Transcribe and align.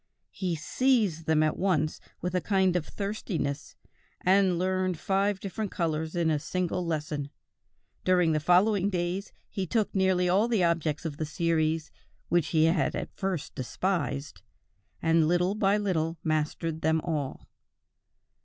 He 0.31 0.55
seized 0.55 1.27
them 1.27 1.43
at 1.43 1.57
once 1.57 2.01
with 2.21 2.33
a 2.33 2.41
kind 2.41 2.75
of 2.75 2.87
thirstiness, 2.87 3.75
and 4.21 4.57
learned 4.57 4.97
five 4.97 5.39
different 5.39 5.69
colors 5.69 6.15
in 6.15 6.31
a 6.31 6.39
single 6.39 6.83
lesson; 6.83 7.29
during 8.03 8.31
the 8.31 8.39
following 8.39 8.89
days 8.89 9.31
he 9.47 9.67
took 9.67 9.93
nearly 9.93 10.27
all 10.27 10.47
the 10.47 10.63
objects 10.63 11.05
of 11.05 11.17
the 11.17 11.25
series 11.27 11.91
which 12.29 12.47
he 12.47 12.63
had 12.65 12.95
at 12.95 13.13
first 13.13 13.53
despised, 13.53 14.41
and 15.03 15.27
little 15.27 15.53
by 15.53 15.77
little 15.77 16.17
mastered 16.23 16.81
them 16.81 16.99
all. 17.01 17.47